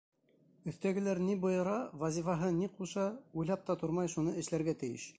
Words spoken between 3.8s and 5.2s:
тормай шуны эшләргә тейеш!